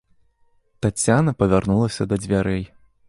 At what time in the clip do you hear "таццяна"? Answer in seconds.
0.85-1.35